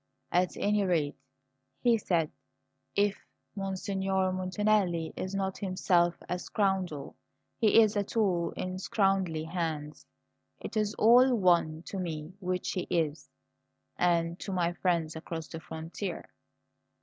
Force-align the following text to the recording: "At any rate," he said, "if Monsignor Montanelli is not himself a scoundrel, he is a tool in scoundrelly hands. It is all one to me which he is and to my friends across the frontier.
"At 0.31 0.57
any 0.57 0.83
rate," 0.83 1.15
he 1.79 1.95
said, 1.99 2.31
"if 2.95 3.23
Monsignor 3.55 4.31
Montanelli 4.33 5.13
is 5.15 5.35
not 5.35 5.59
himself 5.59 6.17
a 6.27 6.39
scoundrel, 6.39 7.15
he 7.59 7.79
is 7.79 7.95
a 7.95 8.03
tool 8.03 8.49
in 8.57 8.79
scoundrelly 8.79 9.43
hands. 9.43 10.07
It 10.59 10.75
is 10.75 10.95
all 10.95 11.35
one 11.35 11.83
to 11.83 11.99
me 11.99 12.33
which 12.39 12.71
he 12.71 12.87
is 12.89 13.29
and 13.95 14.39
to 14.39 14.51
my 14.51 14.73
friends 14.73 15.15
across 15.15 15.47
the 15.47 15.59
frontier. 15.59 16.31